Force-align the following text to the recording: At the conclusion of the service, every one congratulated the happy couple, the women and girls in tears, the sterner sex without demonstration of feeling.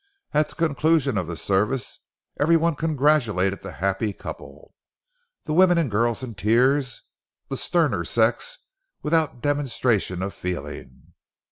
At 0.33 0.49
the 0.49 0.55
conclusion 0.55 1.15
of 1.15 1.27
the 1.27 1.37
service, 1.37 1.99
every 2.39 2.57
one 2.57 2.73
congratulated 2.73 3.61
the 3.61 3.73
happy 3.73 4.13
couple, 4.13 4.73
the 5.43 5.53
women 5.53 5.77
and 5.77 5.91
girls 5.91 6.23
in 6.23 6.33
tears, 6.33 7.03
the 7.49 7.55
sterner 7.55 8.03
sex 8.03 8.57
without 9.03 9.43
demonstration 9.43 10.23
of 10.23 10.33
feeling. 10.33 11.13